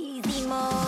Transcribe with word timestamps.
Easy 0.00 0.46
mode. 0.46 0.87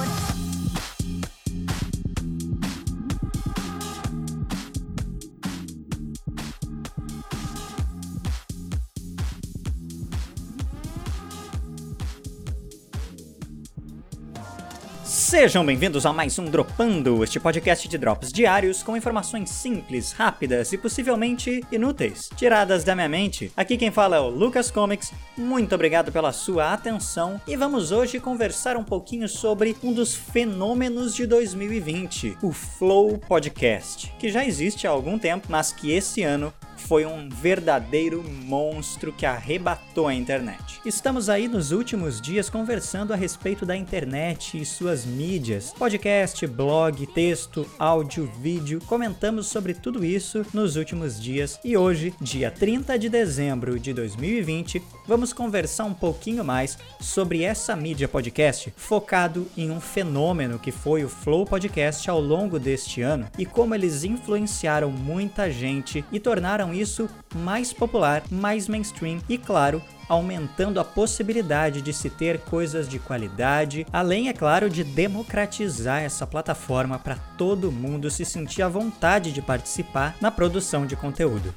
Sejam 15.30 15.64
bem-vindos 15.64 16.04
a 16.04 16.12
mais 16.12 16.36
um 16.40 16.46
Dropando, 16.46 17.22
este 17.22 17.38
podcast 17.38 17.86
de 17.86 17.96
drops 17.96 18.32
diários 18.32 18.82
com 18.82 18.96
informações 18.96 19.48
simples, 19.48 20.10
rápidas 20.10 20.72
e 20.72 20.76
possivelmente 20.76 21.64
inúteis, 21.70 22.28
tiradas 22.34 22.82
da 22.82 22.96
minha 22.96 23.08
mente. 23.08 23.52
Aqui 23.56 23.76
quem 23.76 23.92
fala 23.92 24.16
é 24.16 24.18
o 24.18 24.28
Lucas 24.28 24.72
Comics, 24.72 25.12
muito 25.38 25.72
obrigado 25.72 26.10
pela 26.10 26.32
sua 26.32 26.72
atenção 26.72 27.40
e 27.46 27.54
vamos 27.54 27.92
hoje 27.92 28.18
conversar 28.18 28.76
um 28.76 28.82
pouquinho 28.82 29.28
sobre 29.28 29.76
um 29.84 29.92
dos 29.92 30.16
fenômenos 30.16 31.14
de 31.14 31.26
2020, 31.26 32.38
o 32.42 32.50
Flow 32.50 33.16
Podcast, 33.16 34.12
que 34.18 34.30
já 34.30 34.44
existe 34.44 34.88
há 34.88 34.90
algum 34.90 35.16
tempo, 35.16 35.46
mas 35.48 35.70
que 35.70 35.92
esse 35.92 36.24
ano 36.24 36.52
foi 36.80 37.06
um 37.06 37.28
verdadeiro 37.28 38.24
monstro 38.44 39.12
que 39.12 39.24
arrebatou 39.24 40.08
a 40.08 40.14
internet. 40.14 40.80
Estamos 40.84 41.28
aí 41.28 41.46
nos 41.46 41.70
últimos 41.70 42.20
dias 42.20 42.50
conversando 42.50 43.12
a 43.12 43.16
respeito 43.16 43.64
da 43.64 43.76
internet 43.76 44.60
e 44.60 44.64
suas 44.64 45.04
mídias, 45.04 45.72
podcast, 45.78 46.46
blog, 46.46 47.06
texto, 47.08 47.66
áudio, 47.78 48.30
vídeo. 48.40 48.80
Comentamos 48.86 49.46
sobre 49.46 49.74
tudo 49.74 50.04
isso 50.04 50.44
nos 50.52 50.76
últimos 50.76 51.20
dias 51.20 51.60
e 51.64 51.76
hoje, 51.76 52.14
dia 52.20 52.50
30 52.50 52.98
de 52.98 53.08
dezembro 53.08 53.78
de 53.78 53.92
2020, 53.92 54.82
vamos 55.06 55.32
conversar 55.32 55.84
um 55.84 55.94
pouquinho 55.94 56.44
mais 56.44 56.78
sobre 57.00 57.42
essa 57.42 57.76
mídia 57.76 58.08
podcast 58.08 58.72
focado 58.76 59.46
em 59.56 59.70
um 59.70 59.80
fenômeno 59.80 60.58
que 60.58 60.72
foi 60.72 61.04
o 61.04 61.08
Flow 61.08 61.44
Podcast 61.44 62.08
ao 62.08 62.20
longo 62.20 62.58
deste 62.58 63.02
ano 63.02 63.28
e 63.38 63.44
como 63.44 63.74
eles 63.74 64.04
influenciaram 64.04 64.90
muita 64.90 65.50
gente 65.50 66.04
e 66.10 66.18
tornaram 66.18 66.69
isso 66.72 67.08
mais 67.34 67.72
popular, 67.72 68.22
mais 68.30 68.68
mainstream 68.68 69.18
e, 69.28 69.36
claro, 69.36 69.82
aumentando 70.08 70.80
a 70.80 70.84
possibilidade 70.84 71.80
de 71.80 71.92
se 71.92 72.10
ter 72.10 72.40
coisas 72.40 72.88
de 72.88 72.98
qualidade, 72.98 73.86
além, 73.92 74.28
é 74.28 74.32
claro, 74.32 74.68
de 74.68 74.82
democratizar 74.82 76.02
essa 76.02 76.26
plataforma 76.26 76.98
para 76.98 77.16
todo 77.38 77.70
mundo 77.70 78.10
se 78.10 78.24
sentir 78.24 78.62
à 78.62 78.68
vontade 78.68 79.30
de 79.32 79.40
participar 79.40 80.16
na 80.20 80.30
produção 80.30 80.84
de 80.84 80.96
conteúdo. 80.96 81.54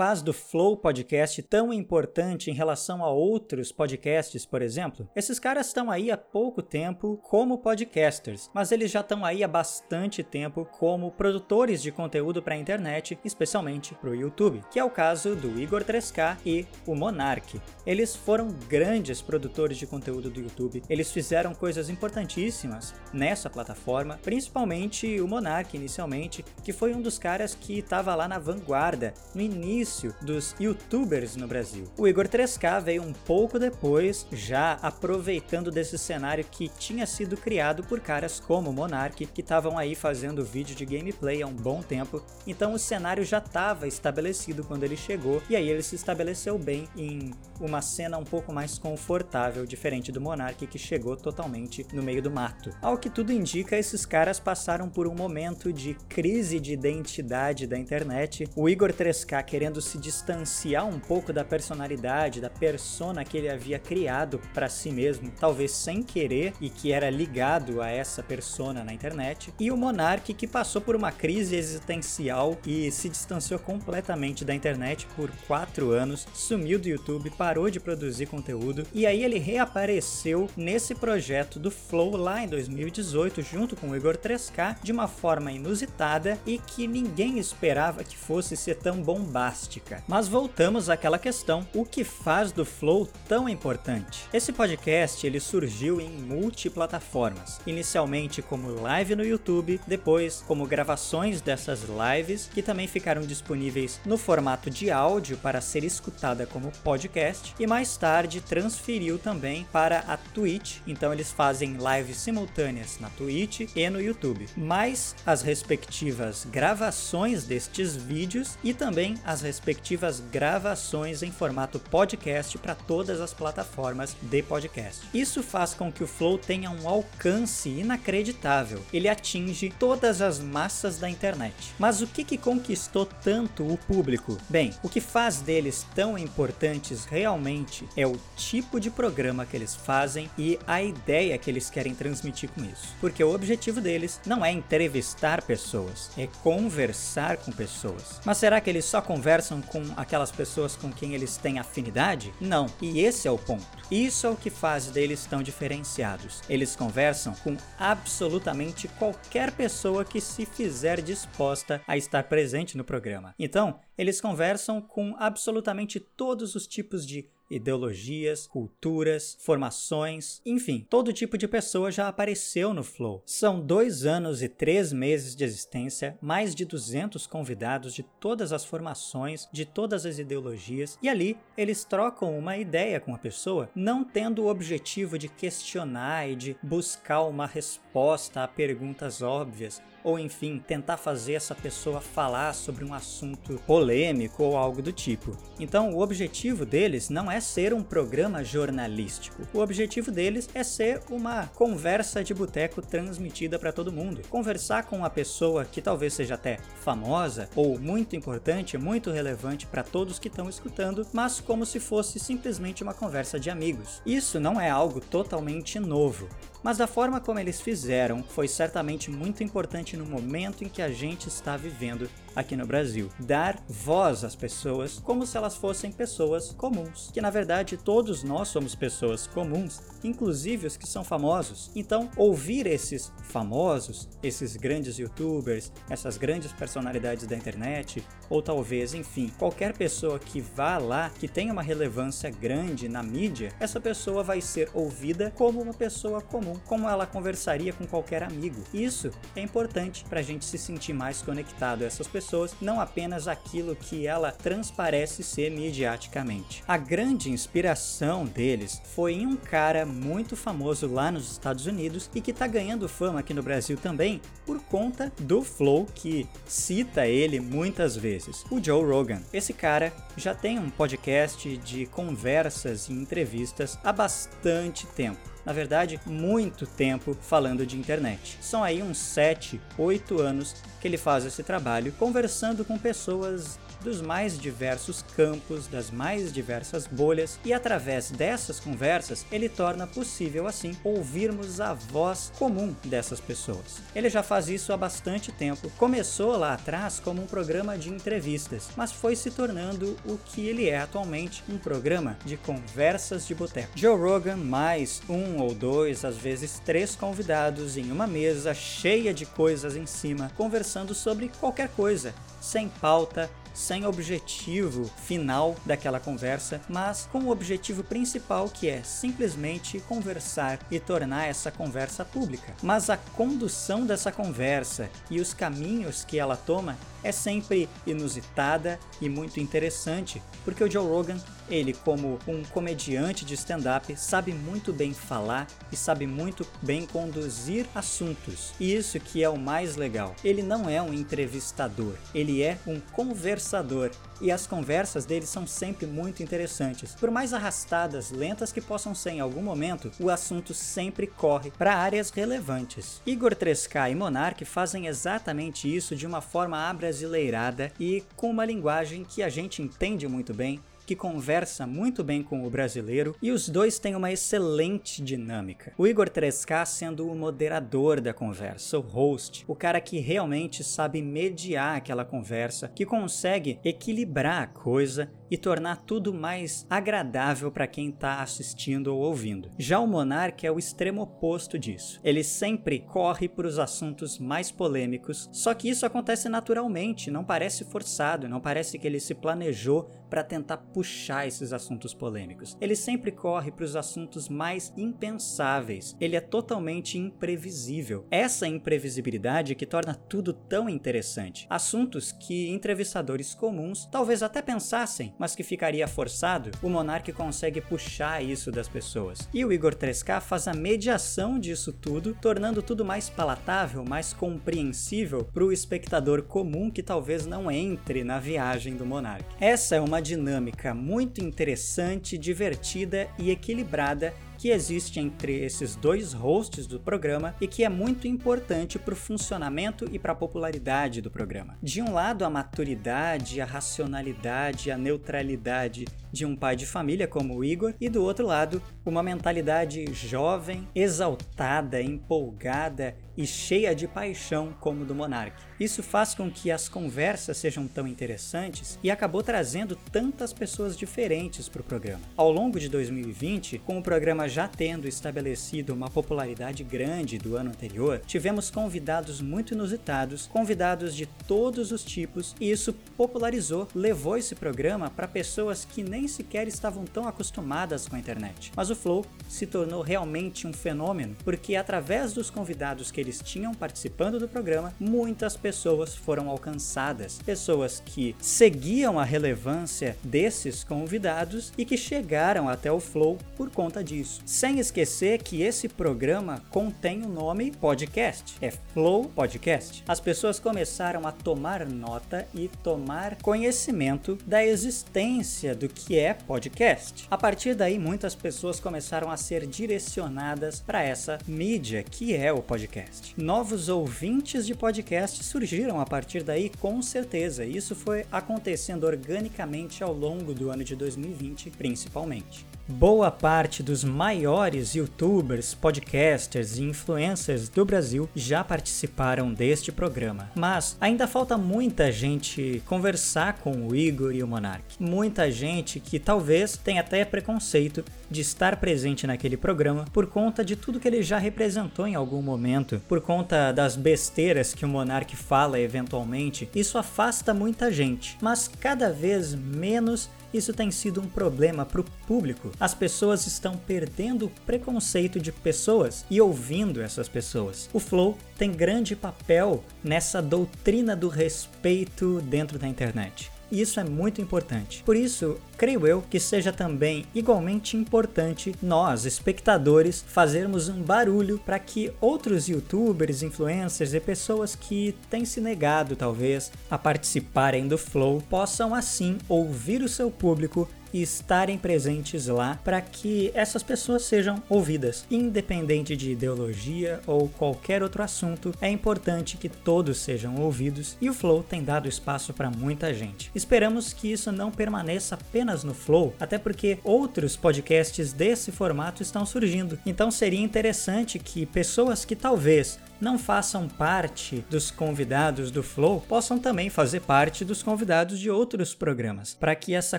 Faz 0.00 0.22
do 0.22 0.32
Flow 0.32 0.78
Podcast 0.78 1.42
tão 1.42 1.70
importante 1.70 2.50
em 2.50 2.54
relação 2.54 3.04
a 3.04 3.10
outros 3.10 3.70
podcasts, 3.70 4.46
por 4.46 4.62
exemplo? 4.62 5.06
Esses 5.14 5.38
caras 5.38 5.66
estão 5.66 5.90
aí 5.90 6.10
há 6.10 6.16
pouco 6.16 6.62
tempo 6.62 7.18
como 7.18 7.58
podcasters, 7.58 8.50
mas 8.54 8.72
eles 8.72 8.90
já 8.90 9.00
estão 9.00 9.26
aí 9.26 9.44
há 9.44 9.48
bastante 9.48 10.22
tempo 10.22 10.64
como 10.64 11.10
produtores 11.10 11.82
de 11.82 11.92
conteúdo 11.92 12.42
para 12.42 12.54
a 12.54 12.56
internet, 12.56 13.18
especialmente 13.22 13.94
para 13.94 14.08
o 14.08 14.14
YouTube, 14.14 14.62
que 14.70 14.78
é 14.78 14.84
o 14.84 14.88
caso 14.88 15.36
do 15.36 15.60
Igor 15.60 15.84
3K 15.84 16.38
e 16.46 16.66
o 16.86 16.94
Monark. 16.94 17.60
Eles 17.84 18.16
foram 18.16 18.48
grandes 18.70 19.20
produtores 19.20 19.76
de 19.76 19.86
conteúdo 19.86 20.30
do 20.30 20.40
YouTube, 20.40 20.82
eles 20.88 21.12
fizeram 21.12 21.54
coisas 21.54 21.90
importantíssimas 21.90 22.94
nessa 23.12 23.50
plataforma, 23.50 24.18
principalmente 24.22 25.20
o 25.20 25.28
Monark 25.28 25.76
inicialmente, 25.76 26.42
que 26.64 26.72
foi 26.72 26.94
um 26.94 27.02
dos 27.02 27.18
caras 27.18 27.54
que 27.54 27.80
estava 27.80 28.14
lá 28.14 28.26
na 28.26 28.38
vanguarda, 28.38 29.12
no 29.34 29.42
início 29.42 29.89
dos 30.20 30.54
youtubers 30.58 31.36
no 31.36 31.46
Brasil. 31.46 31.84
O 31.96 32.06
Igor 32.06 32.28
3K 32.28 32.82
veio 32.82 33.02
um 33.02 33.12
pouco 33.12 33.58
depois, 33.58 34.26
já 34.32 34.74
aproveitando 34.82 35.70
desse 35.70 35.98
cenário 35.98 36.44
que 36.44 36.68
tinha 36.68 37.06
sido 37.06 37.36
criado 37.36 37.82
por 37.82 38.00
caras 38.00 38.40
como 38.40 38.72
Monark, 38.72 39.26
que 39.26 39.40
estavam 39.40 39.78
aí 39.78 39.94
fazendo 39.94 40.44
vídeo 40.44 40.74
de 40.74 40.86
gameplay 40.86 41.42
há 41.42 41.46
um 41.46 41.54
bom 41.54 41.82
tempo. 41.82 42.22
Então 42.46 42.72
o 42.72 42.78
cenário 42.78 43.24
já 43.24 43.38
estava 43.38 43.86
estabelecido 43.86 44.64
quando 44.64 44.84
ele 44.84 44.96
chegou, 44.96 45.42
e 45.48 45.56
aí 45.56 45.68
ele 45.68 45.82
se 45.82 45.94
estabeleceu 45.94 46.58
bem 46.58 46.88
em 46.96 47.32
uma 47.60 47.82
cena 47.82 48.18
um 48.18 48.24
pouco 48.24 48.52
mais 48.52 48.78
confortável, 48.78 49.66
diferente 49.66 50.10
do 50.10 50.20
Monark 50.20 50.66
que 50.66 50.78
chegou 50.78 51.16
totalmente 51.16 51.86
no 51.92 52.02
meio 52.02 52.22
do 52.22 52.30
mato. 52.30 52.70
Ao 52.80 52.96
que 52.96 53.10
tudo 53.10 53.32
indica, 53.32 53.76
esses 53.76 54.06
caras 54.06 54.40
passaram 54.40 54.88
por 54.88 55.06
um 55.06 55.14
momento 55.14 55.72
de 55.72 55.94
crise 56.08 56.58
de 56.58 56.72
identidade 56.72 57.66
da 57.66 57.78
internet. 57.78 58.48
O 58.56 58.68
Igor 58.68 58.92
3K 58.92 59.44
querendo 59.44 59.69
se 59.78 59.98
distanciar 59.98 60.86
um 60.86 60.98
pouco 60.98 61.34
da 61.34 61.44
personalidade, 61.44 62.40
da 62.40 62.48
persona 62.48 63.22
que 63.26 63.36
ele 63.36 63.50
havia 63.50 63.78
criado 63.78 64.40
para 64.54 64.70
si 64.70 64.90
mesmo, 64.90 65.30
talvez 65.38 65.72
sem 65.72 66.02
querer 66.02 66.54
e 66.58 66.70
que 66.70 66.92
era 66.92 67.10
ligado 67.10 67.82
a 67.82 67.90
essa 67.90 68.22
persona 68.22 68.82
na 68.82 68.94
internet, 68.94 69.52
e 69.60 69.70
o 69.70 69.76
Monark 69.76 70.32
que 70.32 70.46
passou 70.46 70.80
por 70.80 70.96
uma 70.96 71.12
crise 71.12 71.56
existencial 71.56 72.56
e 72.66 72.90
se 72.90 73.10
distanciou 73.10 73.60
completamente 73.60 74.46
da 74.46 74.54
internet 74.54 75.06
por 75.14 75.30
quatro 75.46 75.90
anos, 75.90 76.26
sumiu 76.32 76.78
do 76.78 76.88
YouTube, 76.88 77.30
parou 77.30 77.68
de 77.68 77.78
produzir 77.78 78.26
conteúdo 78.26 78.86
e 78.94 79.06
aí 79.06 79.22
ele 79.22 79.38
reapareceu 79.38 80.48
nesse 80.56 80.94
projeto 80.94 81.58
do 81.58 81.70
Flow 81.70 82.16
lá 82.16 82.42
em 82.42 82.48
2018 82.48 83.42
junto 83.42 83.76
com 83.76 83.90
o 83.90 83.96
Igor 83.96 84.16
3K 84.16 84.76
de 84.82 84.92
uma 84.92 85.08
forma 85.08 85.52
inusitada 85.52 86.38
e 86.46 86.58
que 86.58 86.86
ninguém 86.86 87.38
esperava 87.38 88.04
que 88.04 88.16
fosse 88.16 88.56
ser 88.56 88.76
tão 88.76 89.02
bom 89.02 89.20
bombástica. 89.60 90.02
Mas 90.08 90.28
voltamos 90.28 90.88
àquela 90.88 91.18
questão, 91.18 91.66
o 91.74 91.84
que 91.84 92.04
faz 92.04 92.52
do 92.52 92.64
Flow 92.64 93.08
tão 93.28 93.48
importante? 93.48 94.24
Esse 94.32 94.52
podcast 94.52 95.26
ele 95.26 95.40
surgiu 95.40 96.00
em 96.00 96.08
multiplataformas, 96.08 97.60
inicialmente 97.66 98.40
como 98.40 98.80
live 98.80 99.14
no 99.14 99.24
YouTube, 99.24 99.80
depois 99.86 100.42
como 100.46 100.66
gravações 100.66 101.40
dessas 101.40 101.82
lives 101.82 102.48
que 102.52 102.62
também 102.62 102.86
ficaram 102.86 103.22
disponíveis 103.22 104.00
no 104.04 104.16
formato 104.16 104.70
de 104.70 104.90
áudio 104.90 105.36
para 105.38 105.60
ser 105.60 105.84
escutada 105.84 106.46
como 106.46 106.72
podcast 106.82 107.54
e 107.58 107.66
mais 107.66 107.96
tarde 107.96 108.40
transferiu 108.40 109.18
também 109.18 109.66
para 109.72 110.00
a 110.00 110.16
Twitch, 110.16 110.78
então 110.86 111.12
eles 111.12 111.30
fazem 111.30 111.76
lives 111.76 112.16
simultâneas 112.16 112.98
na 112.98 113.10
Twitch 113.10 113.68
e 113.74 113.90
no 113.90 114.00
YouTube, 114.00 114.48
mais 114.56 115.14
as 115.26 115.42
respectivas 115.42 116.46
gravações 116.50 117.44
destes 117.44 117.96
vídeos 117.96 118.58
e 118.62 118.72
também 118.72 119.14
as 119.24 119.42
respectivas 119.50 120.22
gravações 120.30 121.24
em 121.24 121.32
formato 121.32 121.80
podcast 121.80 122.56
para 122.56 122.76
todas 122.76 123.20
as 123.20 123.34
plataformas 123.34 124.16
de 124.22 124.42
podcast. 124.44 125.00
Isso 125.12 125.42
faz 125.42 125.74
com 125.74 125.90
que 125.90 126.04
o 126.04 126.06
Flow 126.06 126.38
tenha 126.38 126.70
um 126.70 126.88
alcance 126.88 127.68
inacreditável. 127.68 128.80
Ele 128.92 129.08
atinge 129.08 129.74
todas 129.76 130.22
as 130.22 130.38
massas 130.38 130.98
da 130.98 131.10
internet. 131.10 131.74
Mas 131.80 132.00
o 132.00 132.06
que, 132.06 132.22
que 132.22 132.38
conquistou 132.38 133.04
tanto 133.04 133.66
o 133.66 133.76
público? 133.76 134.38
Bem, 134.48 134.72
o 134.84 134.88
que 134.88 135.00
faz 135.00 135.40
deles 135.40 135.84
tão 135.96 136.16
importantes 136.16 137.04
realmente 137.04 137.88
é 137.96 138.06
o 138.06 138.20
tipo 138.36 138.78
de 138.78 138.88
programa 138.88 139.44
que 139.44 139.56
eles 139.56 139.74
fazem 139.74 140.30
e 140.38 140.60
a 140.64 140.80
ideia 140.80 141.36
que 141.38 141.50
eles 141.50 141.68
querem 141.68 141.92
transmitir 141.92 142.50
com 142.50 142.64
isso. 142.64 142.94
Porque 143.00 143.24
o 143.24 143.34
objetivo 143.34 143.80
deles 143.80 144.20
não 144.24 144.44
é 144.44 144.52
entrevistar 144.52 145.42
pessoas, 145.42 146.12
é 146.16 146.28
conversar 146.40 147.36
com 147.38 147.50
pessoas. 147.50 148.20
Mas 148.24 148.38
será 148.38 148.60
que 148.60 148.70
eles 148.70 148.84
só 148.84 149.02
conversam 149.02 149.39
com 149.62 149.82
aquelas 149.96 150.30
pessoas 150.30 150.76
com 150.76 150.92
quem 150.92 151.14
eles 151.14 151.36
têm 151.36 151.58
afinidade? 151.58 152.32
Não. 152.40 152.66
E 152.80 153.00
esse 153.00 153.26
é 153.26 153.30
o 153.30 153.38
ponto. 153.38 153.66
Isso 153.90 154.26
é 154.26 154.30
o 154.30 154.36
que 154.36 154.50
faz 154.50 154.86
deles 154.86 155.24
tão 155.26 155.42
diferenciados. 155.42 156.42
Eles 156.48 156.76
conversam 156.76 157.34
com 157.34 157.56
absolutamente 157.78 158.86
qualquer 158.88 159.50
pessoa 159.52 160.04
que 160.04 160.20
se 160.20 160.44
fizer 160.44 161.00
disposta 161.00 161.80
a 161.88 161.96
estar 161.96 162.24
presente 162.24 162.76
no 162.76 162.84
programa. 162.84 163.34
Então, 163.38 163.80
eles 163.96 164.20
conversam 164.20 164.80
com 164.80 165.14
absolutamente 165.18 165.98
todos 165.98 166.54
os 166.54 166.66
tipos 166.66 167.06
de 167.06 167.28
ideologias, 167.50 168.46
culturas, 168.46 169.36
formações, 169.40 170.40
enfim, 170.46 170.86
todo 170.88 171.12
tipo 171.12 171.36
de 171.36 171.48
pessoa 171.48 171.90
já 171.90 172.08
apareceu 172.08 172.72
no 172.72 172.84
Flow. 172.84 173.22
São 173.26 173.60
dois 173.60 174.06
anos 174.06 174.42
e 174.42 174.48
três 174.48 174.92
meses 174.92 175.34
de 175.34 175.44
existência, 175.44 176.16
mais 176.20 176.54
de 176.54 176.64
200 176.64 177.26
convidados 177.26 177.92
de 177.92 178.02
todas 178.02 178.52
as 178.52 178.64
formações, 178.64 179.48
de 179.52 179.64
todas 179.64 180.06
as 180.06 180.18
ideologias, 180.18 180.98
e 181.02 181.08
ali 181.08 181.36
eles 181.56 181.84
trocam 181.84 182.38
uma 182.38 182.56
ideia 182.56 183.00
com 183.00 183.14
a 183.14 183.18
pessoa, 183.18 183.68
não 183.74 184.04
tendo 184.04 184.42
o 184.42 184.48
objetivo 184.48 185.18
de 185.18 185.28
questionar 185.28 186.28
e 186.28 186.36
de 186.36 186.56
buscar 186.62 187.22
uma 187.22 187.46
resposta 187.46 188.44
a 188.44 188.48
perguntas 188.48 189.22
óbvias, 189.22 189.82
ou 190.04 190.18
enfim, 190.18 190.62
tentar 190.66 190.96
fazer 190.96 191.34
essa 191.34 191.54
pessoa 191.54 192.00
falar 192.00 192.54
sobre 192.54 192.84
um 192.84 192.94
assunto 192.94 193.60
polêmico 193.66 194.42
ou 194.42 194.56
algo 194.56 194.82
do 194.82 194.92
tipo. 194.92 195.36
Então, 195.58 195.92
o 195.94 196.00
objetivo 196.00 196.64
deles 196.64 197.10
não 197.10 197.30
é 197.30 197.40
ser 197.40 197.72
um 197.74 197.82
programa 197.82 198.44
jornalístico. 198.44 199.42
O 199.52 199.60
objetivo 199.60 200.10
deles 200.10 200.48
é 200.54 200.62
ser 200.62 201.02
uma 201.10 201.46
conversa 201.48 202.22
de 202.24 202.34
boteco 202.34 202.82
transmitida 202.82 203.58
para 203.58 203.72
todo 203.72 203.92
mundo. 203.92 204.22
Conversar 204.28 204.84
com 204.84 204.96
uma 204.96 205.10
pessoa 205.10 205.64
que 205.64 205.82
talvez 205.82 206.14
seja 206.14 206.34
até 206.34 206.58
famosa 206.80 207.48
ou 207.54 207.78
muito 207.78 208.16
importante, 208.16 208.78
muito 208.78 209.10
relevante 209.10 209.66
para 209.66 209.82
todos 209.82 210.18
que 210.18 210.28
estão 210.28 210.48
escutando, 210.48 211.06
mas 211.12 211.40
como 211.40 211.66
se 211.66 211.80
fosse 211.80 212.18
simplesmente 212.18 212.82
uma 212.82 212.94
conversa 212.94 213.38
de 213.38 213.50
amigos. 213.50 214.00
Isso 214.04 214.40
não 214.40 214.60
é 214.60 214.70
algo 214.70 215.00
totalmente 215.00 215.78
novo. 215.78 216.28
Mas 216.62 216.80
a 216.80 216.86
forma 216.86 217.20
como 217.20 217.38
eles 217.38 217.60
fizeram 217.60 218.22
foi 218.22 218.46
certamente 218.46 219.10
muito 219.10 219.42
importante 219.42 219.96
no 219.96 220.04
momento 220.04 220.62
em 220.62 220.68
que 220.68 220.82
a 220.82 220.90
gente 220.90 221.28
está 221.28 221.56
vivendo 221.56 222.08
aqui 222.36 222.54
no 222.54 222.66
Brasil. 222.66 223.10
Dar 223.18 223.62
voz 223.68 224.24
às 224.24 224.36
pessoas 224.36 225.00
como 225.02 225.26
se 225.26 225.36
elas 225.36 225.56
fossem 225.56 225.90
pessoas 225.90 226.52
comuns. 226.52 227.10
Que 227.12 227.20
na 227.20 227.30
verdade 227.30 227.76
todos 227.76 228.22
nós 228.22 228.48
somos 228.48 228.74
pessoas 228.74 229.26
comuns, 229.26 229.80
inclusive 230.04 230.66
os 230.66 230.76
que 230.76 230.86
são 230.86 231.02
famosos. 231.02 231.70
Então, 231.74 232.10
ouvir 232.16 232.66
esses 232.66 233.12
famosos, 233.24 234.08
esses 234.22 234.56
grandes 234.56 234.98
youtubers, 234.98 235.72
essas 235.88 236.18
grandes 236.18 236.52
personalidades 236.52 237.26
da 237.26 237.36
internet, 237.36 238.04
ou 238.30 238.40
talvez, 238.40 238.94
enfim, 238.94 239.30
qualquer 239.36 239.76
pessoa 239.76 240.18
que 240.18 240.40
vá 240.40 240.78
lá, 240.78 241.10
que 241.10 241.28
tenha 241.28 241.52
uma 241.52 241.62
relevância 241.62 242.30
grande 242.30 242.88
na 242.88 243.02
mídia, 243.02 243.52
essa 243.60 243.80
pessoa 243.80 244.22
vai 244.22 244.40
ser 244.40 244.70
ouvida 244.72 245.32
como 245.36 245.60
uma 245.60 245.74
pessoa 245.74 246.22
comum, 246.22 246.54
como 246.66 246.88
ela 246.88 247.06
conversaria 247.06 247.72
com 247.72 247.86
qualquer 247.86 248.22
amigo. 248.22 248.62
Isso 248.72 249.10
é 249.34 249.40
importante 249.40 250.04
para 250.04 250.20
a 250.20 250.22
gente 250.22 250.44
se 250.44 250.56
sentir 250.56 250.92
mais 250.92 251.20
conectado 251.20 251.82
a 251.82 251.86
essas 251.86 252.06
pessoas 252.06 252.54
não 252.60 252.80
apenas 252.80 253.26
aquilo 253.26 253.74
que 253.74 254.06
ela 254.06 254.30
transparece 254.30 255.22
ser 255.22 255.50
mediaticamente. 255.50 256.62
A 256.68 256.76
grande 256.76 257.30
inspiração 257.30 258.24
deles 258.24 258.80
foi 258.94 259.14
em 259.14 259.26
um 259.26 259.36
cara 259.36 259.84
muito 259.84 260.36
famoso 260.36 260.86
lá 260.86 261.10
nos 261.10 261.32
Estados 261.32 261.66
Unidos 261.66 262.08
e 262.14 262.20
que 262.20 262.30
está 262.30 262.46
ganhando 262.46 262.88
fama 262.88 263.20
aqui 263.20 263.34
no 263.34 263.42
Brasil 263.42 263.76
também 263.76 264.20
por 264.46 264.60
conta 264.62 265.12
do 265.18 265.42
Flow 265.42 265.86
que 265.94 266.26
cita 266.46 267.06
ele 267.06 267.40
muitas 267.40 267.96
vezes, 267.96 268.19
o 268.50 268.62
Joe 268.62 268.84
Rogan. 268.84 269.20
Esse 269.32 269.52
cara 269.52 269.92
já 270.16 270.34
tem 270.34 270.58
um 270.58 270.70
podcast 270.70 271.56
de 271.56 271.86
conversas 271.86 272.88
e 272.88 272.92
entrevistas 272.92 273.78
há 273.84 273.92
bastante 273.92 274.86
tempo 274.86 275.30
na 275.44 275.52
verdade, 275.52 275.98
muito 276.06 276.66
tempo 276.66 277.16
falando 277.20 277.64
de 277.64 277.78
internet. 277.78 278.38
São 278.40 278.62
aí 278.62 278.82
uns 278.82 278.98
7, 278.98 279.60
8 279.78 280.20
anos 280.20 280.54
que 280.80 280.86
ele 280.86 280.98
faz 280.98 281.24
esse 281.24 281.42
trabalho 281.42 281.92
conversando 281.98 282.64
com 282.64 282.78
pessoas 282.78 283.58
dos 283.82 284.00
mais 284.00 284.38
diversos 284.38 285.02
campos, 285.16 285.66
das 285.66 285.90
mais 285.90 286.32
diversas 286.32 286.86
bolhas, 286.86 287.38
e 287.44 287.52
através 287.52 288.10
dessas 288.10 288.60
conversas 288.60 289.26
ele 289.30 289.48
torna 289.48 289.86
possível 289.86 290.46
assim 290.46 290.76
ouvirmos 290.84 291.60
a 291.60 291.74
voz 291.74 292.32
comum 292.38 292.74
dessas 292.84 293.20
pessoas. 293.20 293.80
Ele 293.94 294.08
já 294.08 294.22
faz 294.22 294.48
isso 294.48 294.72
há 294.72 294.76
bastante 294.76 295.32
tempo, 295.32 295.70
começou 295.78 296.36
lá 296.36 296.54
atrás 296.54 297.00
como 297.00 297.22
um 297.22 297.26
programa 297.26 297.76
de 297.76 297.90
entrevistas, 297.90 298.68
mas 298.76 298.92
foi 298.92 299.16
se 299.16 299.30
tornando 299.30 299.96
o 300.04 300.18
que 300.18 300.46
ele 300.46 300.68
é 300.68 300.78
atualmente, 300.78 301.42
um 301.48 301.58
programa 301.58 302.18
de 302.24 302.36
conversas 302.36 303.26
de 303.26 303.34
boteco. 303.34 303.72
Joe 303.76 303.98
Rogan 303.98 304.36
mais 304.36 305.02
um 305.08 305.40
ou 305.40 305.54
dois, 305.54 306.04
às 306.04 306.16
vezes 306.16 306.60
três 306.64 306.94
convidados 306.94 307.76
em 307.76 307.90
uma 307.90 308.06
mesa 308.06 308.54
cheia 308.54 309.12
de 309.12 309.26
coisas 309.26 309.76
em 309.76 309.86
cima, 309.86 310.30
conversando 310.36 310.94
sobre 310.94 311.30
qualquer 311.40 311.68
coisa, 311.70 312.14
sem 312.40 312.68
pauta, 312.68 313.30
sem 313.60 313.84
objetivo 313.84 314.90
final 314.96 315.54
daquela 315.66 316.00
conversa, 316.00 316.60
mas 316.68 317.08
com 317.12 317.20
o 317.20 317.30
objetivo 317.30 317.84
principal 317.84 318.48
que 318.48 318.68
é 318.68 318.82
simplesmente 318.82 319.78
conversar 319.80 320.58
e 320.70 320.80
tornar 320.80 321.26
essa 321.26 321.50
conversa 321.50 322.04
pública. 322.04 322.54
Mas 322.62 322.88
a 322.88 322.96
condução 322.96 323.84
dessa 323.84 324.10
conversa 324.10 324.90
e 325.10 325.20
os 325.20 325.34
caminhos 325.34 326.04
que 326.04 326.18
ela 326.18 326.36
toma 326.36 326.76
é 327.02 327.12
sempre 327.12 327.68
inusitada 327.86 328.78
e 329.00 329.08
muito 329.08 329.40
interessante, 329.40 330.22
porque 330.44 330.64
o 330.64 330.70
Joe 330.70 330.86
Rogan, 330.86 331.18
ele 331.48 331.72
como 331.72 332.18
um 332.26 332.42
comediante 332.44 333.24
de 333.24 333.34
stand-up, 333.34 333.96
sabe 333.96 334.32
muito 334.32 334.72
bem 334.72 334.92
falar 334.92 335.46
e 335.72 335.76
sabe 335.76 336.06
muito 336.06 336.46
bem 336.62 336.86
conduzir 336.86 337.66
assuntos. 337.74 338.52
E 338.58 338.74
isso 338.74 339.00
que 339.00 339.22
é 339.22 339.28
o 339.28 339.38
mais 339.38 339.76
legal. 339.76 340.14
Ele 340.24 340.42
não 340.42 340.68
é 340.68 340.80
um 340.80 340.92
entrevistador, 340.92 341.94
ele 342.14 342.42
é 342.42 342.58
um 342.66 342.80
conversador 342.92 343.90
e 344.20 344.30
as 344.30 344.46
conversas 344.46 345.04
dele 345.04 345.26
são 345.26 345.46
sempre 345.46 345.86
muito 345.86 346.22
interessantes. 346.22 346.94
Por 346.94 347.10
mais 347.10 347.32
arrastadas, 347.32 348.10
lentas 348.10 348.52
que 348.52 348.60
possam 348.60 348.94
ser 348.94 349.10
em 349.10 349.20
algum 349.20 349.42
momento, 349.42 349.90
o 349.98 350.10
assunto 350.10 350.52
sempre 350.54 351.06
corre 351.06 351.50
para 351.50 351.74
áreas 351.74 352.10
relevantes. 352.10 353.00
Igor 353.06 353.34
3K 353.34 353.90
e 353.90 353.94
Monark 353.94 354.44
fazem 354.44 354.86
exatamente 354.86 355.74
isso 355.74 355.96
de 355.96 356.06
uma 356.06 356.20
forma 356.20 356.68
abrasileirada 356.68 357.72
e 357.78 358.02
com 358.16 358.30
uma 358.30 358.44
linguagem 358.44 359.04
que 359.04 359.22
a 359.22 359.28
gente 359.28 359.62
entende 359.62 360.06
muito 360.06 360.34
bem 360.34 360.60
que 360.90 360.96
conversa 360.96 361.68
muito 361.68 362.02
bem 362.02 362.20
com 362.20 362.44
o 362.44 362.50
brasileiro 362.50 363.14
e 363.22 363.30
os 363.30 363.48
dois 363.48 363.78
têm 363.78 363.94
uma 363.94 364.10
excelente 364.10 365.00
dinâmica. 365.00 365.72
O 365.78 365.86
Igor 365.86 366.10
3K 366.10 366.66
sendo 366.66 367.08
o 367.08 367.14
moderador 367.14 368.00
da 368.00 368.12
conversa, 368.12 368.76
o 368.76 368.80
host, 368.80 369.44
o 369.46 369.54
cara 369.54 369.80
que 369.80 370.00
realmente 370.00 370.64
sabe 370.64 371.00
mediar 371.00 371.76
aquela 371.76 372.04
conversa, 372.04 372.72
que 372.74 372.84
consegue 372.84 373.60
equilibrar 373.62 374.42
a 374.42 374.46
coisa 374.48 375.12
e 375.30 375.36
tornar 375.36 375.76
tudo 375.84 376.12
mais 376.12 376.66
agradável 376.68 377.52
para 377.52 377.68
quem 377.68 377.90
está 377.90 378.20
assistindo 378.20 378.88
ou 378.88 379.00
ouvindo. 379.00 379.48
Já 379.56 379.78
o 379.78 379.86
Monark 379.86 380.44
é 380.44 380.50
o 380.50 380.58
extremo 380.58 381.02
oposto 381.02 381.56
disso. 381.56 382.00
Ele 382.02 382.24
sempre 382.24 382.80
corre 382.80 383.28
para 383.28 383.46
os 383.46 383.58
assuntos 383.58 384.18
mais 384.18 384.50
polêmicos, 384.50 385.28
só 385.32 385.54
que 385.54 385.68
isso 385.68 385.86
acontece 385.86 386.28
naturalmente, 386.28 387.10
não 387.10 387.22
parece 387.22 387.64
forçado, 387.64 388.28
não 388.28 388.40
parece 388.40 388.76
que 388.76 388.86
ele 388.88 388.98
se 388.98 389.14
planejou 389.14 389.88
para 390.10 390.24
tentar 390.24 390.56
puxar 390.58 391.26
esses 391.26 391.52
assuntos 391.52 391.94
polêmicos. 391.94 392.56
Ele 392.60 392.74
sempre 392.74 393.12
corre 393.12 393.52
para 393.52 393.64
os 393.64 393.76
assuntos 393.76 394.28
mais 394.28 394.72
impensáveis. 394.76 395.96
Ele 396.00 396.16
é 396.16 396.20
totalmente 396.20 396.98
imprevisível. 396.98 398.04
Essa 398.10 398.48
imprevisibilidade 398.48 399.54
que 399.54 399.64
torna 399.64 399.94
tudo 399.94 400.32
tão 400.32 400.68
interessante. 400.68 401.46
Assuntos 401.48 402.10
que 402.10 402.50
entrevistadores 402.50 403.34
comuns 403.34 403.86
talvez 403.90 404.22
até 404.22 404.42
pensassem, 404.42 405.14
mas 405.18 405.36
que 405.36 405.44
ficaria 405.44 405.86
forçado, 405.86 406.50
o 406.60 406.68
Monark 406.68 407.12
consegue 407.12 407.60
puxar 407.60 408.22
isso 408.22 408.50
das 408.50 408.68
pessoas. 408.68 409.28
E 409.32 409.44
o 409.44 409.52
Igor 409.52 409.74
3K 409.74 410.20
faz 410.20 410.48
a 410.48 410.54
mediação 410.54 411.38
disso 411.38 411.72
tudo, 411.72 412.16
tornando 412.20 412.62
tudo 412.62 412.84
mais 412.84 413.08
palatável, 413.08 413.84
mais 413.84 414.12
compreensível 414.12 415.24
para 415.24 415.44
o 415.44 415.52
espectador 415.52 416.22
comum 416.22 416.70
que 416.70 416.82
talvez 416.82 417.26
não 417.26 417.50
entre 417.50 418.02
na 418.02 418.18
viagem 418.18 418.74
do 418.76 418.84
Monark. 418.84 419.24
Essa 419.40 419.76
é 419.76 419.80
uma 419.80 419.99
dinâmica 420.00 420.74
muito 420.74 421.22
interessante, 421.22 422.16
divertida 422.16 423.08
e 423.18 423.30
equilibrada 423.30 424.12
que 424.40 424.48
existe 424.48 424.98
entre 424.98 425.44
esses 425.44 425.76
dois 425.76 426.14
hosts 426.14 426.66
do 426.66 426.80
programa 426.80 427.34
e 427.42 427.46
que 427.46 427.62
é 427.62 427.68
muito 427.68 428.08
importante 428.08 428.78
para 428.78 428.94
o 428.94 428.96
funcionamento 428.96 429.86
e 429.92 429.98
para 429.98 430.12
a 430.12 430.16
popularidade 430.16 431.02
do 431.02 431.10
programa. 431.10 431.58
De 431.62 431.82
um 431.82 431.92
lado, 431.92 432.24
a 432.24 432.30
maturidade, 432.30 433.38
a 433.38 433.44
racionalidade, 433.44 434.70
a 434.70 434.78
neutralidade 434.78 435.84
de 436.10 436.24
um 436.24 436.34
pai 436.34 436.56
de 436.56 436.66
família 436.66 437.06
como 437.06 437.36
o 437.36 437.44
Igor, 437.44 437.74
e 437.78 437.88
do 437.88 438.02
outro 438.02 438.26
lado, 438.26 438.62
uma 438.84 439.02
mentalidade 439.02 439.92
jovem, 439.92 440.66
exaltada, 440.74 441.80
empolgada 441.80 442.96
e 443.16 443.26
cheia 443.26 443.74
de 443.74 443.86
paixão 443.86 444.54
como 444.58 444.84
do 444.84 444.94
Monark. 444.94 445.36
Isso 445.58 445.82
faz 445.82 446.14
com 446.14 446.30
que 446.30 446.50
as 446.50 446.68
conversas 446.68 447.36
sejam 447.36 447.68
tão 447.68 447.86
interessantes 447.86 448.78
e 448.82 448.90
acabou 448.90 449.22
trazendo 449.22 449.76
tantas 449.76 450.32
pessoas 450.32 450.76
diferentes 450.76 451.48
para 451.48 451.60
o 451.60 451.64
programa. 451.64 452.00
Ao 452.16 452.32
longo 452.32 452.58
de 452.58 452.68
2020, 452.68 453.58
com 453.58 453.78
o 453.78 453.82
programa 453.82 454.26
já 454.30 454.48
tendo 454.48 454.88
estabelecido 454.88 455.74
uma 455.74 455.90
popularidade 455.90 456.64
grande 456.64 457.18
do 457.18 457.36
ano 457.36 457.50
anterior, 457.50 458.00
tivemos 458.06 458.50
convidados 458.50 459.20
muito 459.20 459.54
inusitados, 459.54 460.26
convidados 460.26 460.94
de 460.94 461.04
todos 461.04 461.72
os 461.72 461.84
tipos, 461.84 462.34
e 462.40 462.50
isso 462.50 462.72
popularizou, 462.96 463.68
levou 463.74 464.16
esse 464.16 464.34
programa 464.34 464.88
para 464.88 465.08
pessoas 465.08 465.64
que 465.64 465.82
nem 465.82 466.08
sequer 466.08 466.48
estavam 466.48 466.84
tão 466.84 467.06
acostumadas 467.06 467.88
com 467.88 467.96
a 467.96 467.98
internet. 467.98 468.52
Mas 468.56 468.70
o 468.70 468.76
Flow 468.76 469.04
se 469.28 469.46
tornou 469.46 469.82
realmente 469.82 470.46
um 470.46 470.52
fenômeno 470.52 471.16
porque 471.24 471.56
através 471.56 472.12
dos 472.12 472.30
convidados 472.30 472.90
que 472.90 473.00
eles 473.00 473.20
tinham 473.22 473.54
participando 473.54 474.18
do 474.18 474.28
programa, 474.28 474.72
muitas 474.78 475.36
pessoas 475.36 475.94
foram 475.94 476.28
alcançadas, 476.28 477.18
pessoas 477.24 477.82
que 477.84 478.14
seguiam 478.20 478.98
a 478.98 479.04
relevância 479.04 479.96
desses 480.02 480.64
convidados 480.64 481.52
e 481.56 481.64
que 481.64 481.76
chegaram 481.76 482.48
até 482.48 482.70
o 482.70 482.80
Flow 482.80 483.18
por 483.36 483.50
conta 483.50 483.82
disso. 483.82 484.19
Sem 484.24 484.58
esquecer 484.58 485.22
que 485.22 485.42
esse 485.42 485.68
programa 485.68 486.42
contém 486.50 487.02
o 487.02 487.08
nome 487.08 487.50
podcast. 487.50 488.36
É 488.40 488.50
Flow 488.50 489.04
Podcast. 489.04 489.82
As 489.88 490.00
pessoas 490.00 490.38
começaram 490.38 491.06
a 491.06 491.12
tomar 491.12 491.66
nota 491.66 492.26
e 492.34 492.48
tomar 492.62 493.16
conhecimento 493.22 494.16
da 494.26 494.44
existência 494.44 495.54
do 495.54 495.68
que 495.68 495.98
é 495.98 496.14
podcast. 496.14 497.06
A 497.10 497.18
partir 497.18 497.54
daí, 497.54 497.78
muitas 497.78 498.14
pessoas 498.14 498.60
começaram 498.60 499.10
a 499.10 499.16
ser 499.16 499.46
direcionadas 499.46 500.60
para 500.60 500.82
essa 500.82 501.18
mídia 501.26 501.82
que 501.82 502.14
é 502.14 502.32
o 502.32 502.42
podcast. 502.42 503.14
Novos 503.16 503.68
ouvintes 503.68 504.46
de 504.46 504.54
podcast 504.54 505.24
surgiram 505.24 505.80
a 505.80 505.86
partir 505.86 506.22
daí, 506.22 506.50
com 506.60 506.80
certeza. 506.82 507.44
Isso 507.44 507.74
foi 507.74 508.06
acontecendo 508.12 508.84
organicamente 508.84 509.82
ao 509.82 509.92
longo 509.92 510.32
do 510.32 510.50
ano 510.50 510.62
de 510.62 510.76
2020, 510.76 511.50
principalmente. 511.50 512.46
Boa 512.70 513.10
parte 513.10 513.64
dos 513.64 513.82
maiores 513.82 514.76
youtubers, 514.76 515.54
podcasters 515.54 516.56
e 516.56 516.62
influencers 516.62 517.48
do 517.48 517.64
Brasil 517.64 518.08
já 518.14 518.44
participaram 518.44 519.34
deste 519.34 519.72
programa. 519.72 520.30
Mas 520.36 520.76
ainda 520.80 521.08
falta 521.08 521.36
muita 521.36 521.90
gente 521.90 522.62
conversar 522.66 523.38
com 523.38 523.66
o 523.66 523.74
Igor 523.74 524.12
e 524.12 524.22
o 524.22 524.28
Monark. 524.28 524.64
Muita 524.78 525.30
gente 525.32 525.80
que 525.80 525.98
talvez 525.98 526.56
tenha 526.56 526.80
até 526.80 527.04
preconceito 527.04 527.84
de 528.08 528.20
estar 528.20 528.56
presente 528.56 529.04
naquele 529.04 529.36
programa 529.36 529.84
por 529.92 530.06
conta 530.06 530.44
de 530.44 530.54
tudo 530.54 530.78
que 530.78 530.86
ele 530.86 531.02
já 531.02 531.18
representou 531.18 531.88
em 531.88 531.96
algum 531.96 532.22
momento, 532.22 532.80
por 532.88 533.00
conta 533.00 533.50
das 533.50 533.74
besteiras 533.74 534.54
que 534.54 534.64
o 534.64 534.68
Monark 534.68 535.16
fala 535.16 535.58
eventualmente. 535.58 536.48
Isso 536.54 536.78
afasta 536.78 537.34
muita 537.34 537.70
gente, 537.72 538.16
mas 538.22 538.48
cada 538.48 538.90
vez 538.90 539.34
menos 539.34 540.08
isso 540.32 540.52
tem 540.52 540.70
sido 540.70 541.00
um 541.00 541.08
problema 541.08 541.64
para 541.64 541.80
o 541.80 541.84
público. 542.06 542.50
As 542.58 542.74
pessoas 542.74 543.26
estão 543.26 543.56
perdendo 543.56 544.26
o 544.26 544.30
preconceito 544.46 545.18
de 545.20 545.32
pessoas 545.32 546.04
e 546.10 546.20
ouvindo 546.20 546.80
essas 546.80 547.08
pessoas. 547.08 547.68
O 547.72 547.80
Flow 547.80 548.16
tem 548.36 548.52
grande 548.52 548.94
papel 548.94 549.64
nessa 549.82 550.20
doutrina 550.20 550.94
do 550.94 551.08
respeito 551.08 552.20
dentro 552.22 552.58
da 552.58 552.68
internet. 552.68 553.30
E 553.50 553.60
isso 553.60 553.80
é 553.80 553.84
muito 553.84 554.20
importante. 554.20 554.82
Por 554.84 554.96
isso, 554.96 555.38
creio 555.56 555.86
eu 555.86 556.02
que 556.02 556.20
seja 556.20 556.52
também 556.52 557.04
igualmente 557.14 557.76
importante 557.76 558.54
nós, 558.62 559.04
espectadores, 559.04 560.04
fazermos 560.06 560.68
um 560.68 560.82
barulho 560.82 561.38
para 561.38 561.58
que 561.58 561.92
outros 562.00 562.48
youtubers, 562.48 563.22
influencers 563.22 563.92
e 563.92 564.00
pessoas 564.00 564.54
que 564.54 564.94
têm 565.08 565.24
se 565.24 565.40
negado 565.40 565.96
talvez 565.96 566.52
a 566.70 566.78
participarem 566.78 567.66
do 567.66 567.76
Flow 567.76 568.22
possam 568.28 568.74
assim 568.74 569.18
ouvir 569.28 569.82
o 569.82 569.88
seu 569.88 570.10
público 570.10 570.68
e 570.92 571.02
estarem 571.02 571.58
presentes 571.58 572.26
lá 572.26 572.58
para 572.64 572.80
que 572.80 573.30
essas 573.34 573.62
pessoas 573.62 574.02
sejam 574.04 574.42
ouvidas. 574.48 575.04
Independente 575.10 575.96
de 575.96 576.12
ideologia 576.12 577.00
ou 577.06 577.28
qualquer 577.28 577.82
outro 577.82 578.02
assunto, 578.02 578.54
é 578.60 578.68
importante 578.68 579.36
que 579.36 579.48
todos 579.48 579.98
sejam 579.98 580.36
ouvidos 580.36 580.96
e 581.00 581.08
o 581.08 581.14
Flow 581.14 581.42
tem 581.42 581.62
dado 581.62 581.88
espaço 581.88 582.32
para 582.32 582.50
muita 582.50 582.92
gente. 582.92 583.30
Esperamos 583.34 583.92
que 583.92 584.10
isso 584.10 584.32
não 584.32 584.50
permaneça 584.50 585.14
apenas 585.14 585.64
no 585.64 585.74
Flow, 585.74 586.14
até 586.18 586.38
porque 586.38 586.78
outros 586.84 587.36
podcasts 587.36 588.12
desse 588.12 588.50
formato 588.50 589.02
estão 589.02 589.24
surgindo. 589.24 589.78
Então 589.84 590.10
seria 590.10 590.40
interessante 590.40 591.18
que 591.18 591.46
pessoas 591.46 592.04
que 592.04 592.16
talvez 592.16 592.78
não 593.00 593.18
façam 593.18 593.66
parte 593.66 594.44
dos 594.50 594.70
convidados 594.70 595.50
do 595.50 595.62
Flow 595.62 596.04
possam 596.06 596.38
também 596.38 596.68
fazer 596.68 597.00
parte 597.00 597.44
dos 597.44 597.62
convidados 597.62 598.18
de 598.18 598.30
outros 598.30 598.74
programas, 598.74 599.32
para 599.32 599.54
que 599.54 599.74
essa 599.74 599.98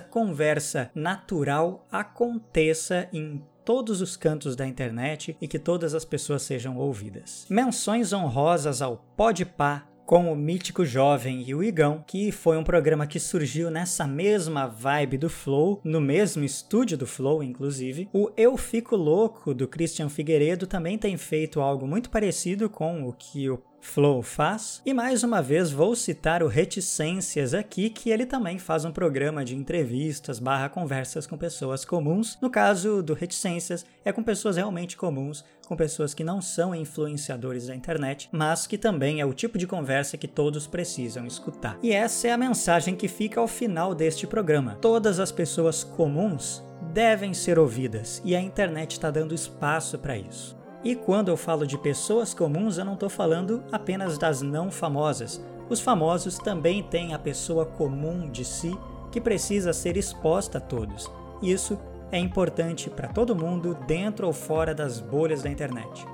conversa 0.00 0.81
natural 0.94 1.86
aconteça 1.90 3.08
em 3.12 3.42
todos 3.64 4.00
os 4.00 4.16
cantos 4.16 4.56
da 4.56 4.66
internet 4.66 5.36
e 5.40 5.46
que 5.46 5.58
todas 5.58 5.94
as 5.94 6.04
pessoas 6.04 6.42
sejam 6.42 6.76
ouvidas. 6.76 7.46
Menções 7.48 8.12
honrosas 8.12 8.82
ao 8.82 8.98
Podpah 9.16 9.86
com 10.04 10.32
o 10.32 10.36
Mítico 10.36 10.84
Jovem 10.84 11.42
e 11.46 11.54
o 11.54 11.62
Igão, 11.62 12.04
que 12.06 12.32
foi 12.32 12.58
um 12.58 12.64
programa 12.64 13.06
que 13.06 13.20
surgiu 13.20 13.70
nessa 13.70 14.06
mesma 14.06 14.66
vibe 14.66 15.16
do 15.16 15.30
Flow, 15.30 15.80
no 15.84 16.00
mesmo 16.00 16.44
estúdio 16.44 16.98
do 16.98 17.06
Flow, 17.06 17.42
inclusive. 17.42 18.08
O 18.12 18.30
Eu 18.36 18.56
Fico 18.56 18.96
Louco, 18.96 19.54
do 19.54 19.68
Christian 19.68 20.08
Figueiredo, 20.08 20.66
também 20.66 20.98
tem 20.98 21.16
feito 21.16 21.60
algo 21.60 21.86
muito 21.86 22.10
parecido 22.10 22.68
com 22.68 23.08
o 23.08 23.12
que 23.12 23.48
o 23.48 23.62
Flow 23.82 24.22
faz. 24.22 24.80
E 24.86 24.94
mais 24.94 25.22
uma 25.24 25.42
vez 25.42 25.70
vou 25.70 25.94
citar 25.94 26.42
o 26.42 26.46
Reticências 26.46 27.52
aqui, 27.52 27.90
que 27.90 28.10
ele 28.10 28.24
também 28.24 28.58
faz 28.58 28.84
um 28.84 28.92
programa 28.92 29.44
de 29.44 29.56
entrevistas 29.56 30.38
barra 30.38 30.68
conversas 30.68 31.26
com 31.26 31.36
pessoas 31.36 31.84
comuns. 31.84 32.38
No 32.40 32.48
caso 32.48 33.02
do 33.02 33.12
Reticências, 33.12 33.84
é 34.04 34.12
com 34.12 34.22
pessoas 34.22 34.56
realmente 34.56 34.96
comuns, 34.96 35.44
com 35.66 35.76
pessoas 35.76 36.14
que 36.14 36.24
não 36.24 36.40
são 36.40 36.74
influenciadores 36.74 37.66
da 37.66 37.74
internet, 37.74 38.28
mas 38.32 38.66
que 38.66 38.78
também 38.78 39.20
é 39.20 39.26
o 39.26 39.34
tipo 39.34 39.58
de 39.58 39.66
conversa 39.66 40.16
que 40.16 40.28
todos 40.28 40.66
precisam 40.66 41.26
escutar. 41.26 41.78
E 41.82 41.92
essa 41.92 42.28
é 42.28 42.32
a 42.32 42.38
mensagem 42.38 42.94
que 42.94 43.08
fica 43.08 43.40
ao 43.40 43.48
final 43.48 43.94
deste 43.94 44.26
programa. 44.26 44.78
Todas 44.80 45.18
as 45.18 45.32
pessoas 45.32 45.82
comuns 45.82 46.62
devem 46.92 47.34
ser 47.34 47.58
ouvidas 47.58 48.22
e 48.24 48.36
a 48.36 48.40
internet 48.40 48.92
está 48.92 49.10
dando 49.10 49.34
espaço 49.34 49.98
para 49.98 50.16
isso. 50.16 50.61
E 50.84 50.96
quando 50.96 51.28
eu 51.28 51.36
falo 51.36 51.66
de 51.66 51.78
pessoas 51.78 52.34
comuns, 52.34 52.78
eu 52.78 52.84
não 52.84 52.94
estou 52.94 53.08
falando 53.08 53.62
apenas 53.70 54.18
das 54.18 54.42
não 54.42 54.70
famosas. 54.70 55.44
Os 55.68 55.80
famosos 55.80 56.38
também 56.38 56.82
têm 56.82 57.14
a 57.14 57.18
pessoa 57.18 57.64
comum 57.64 58.28
de 58.28 58.44
si 58.44 58.76
que 59.10 59.20
precisa 59.20 59.72
ser 59.72 59.96
exposta 59.96 60.58
a 60.58 60.60
todos. 60.60 61.10
Isso 61.40 61.78
é 62.10 62.18
importante 62.18 62.90
para 62.90 63.08
todo 63.08 63.36
mundo, 63.36 63.76
dentro 63.86 64.26
ou 64.26 64.32
fora 64.32 64.74
das 64.74 65.00
bolhas 65.00 65.42
da 65.42 65.50
internet. 65.50 66.06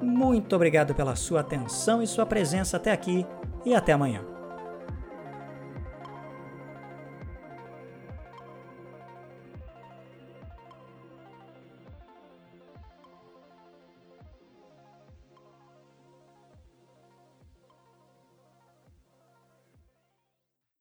Muito 0.00 0.54
obrigado 0.56 0.94
pela 0.94 1.16
sua 1.16 1.40
atenção 1.40 2.02
e 2.02 2.06
sua 2.06 2.26
presença 2.26 2.76
até 2.76 2.92
aqui 2.92 3.26
e 3.64 3.74
até 3.74 3.92
amanhã. 3.92 4.35